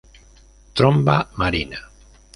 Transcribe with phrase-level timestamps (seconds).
[0.73, 1.77] Tromba marina